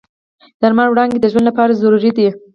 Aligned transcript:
د 0.59 0.61
لمر 0.71 0.87
وړانګې 0.89 1.19
د 1.21 1.25
ژوند 1.31 1.45
لپاره 1.49 1.79
ضروري 1.81 2.11
دي. 2.17 2.27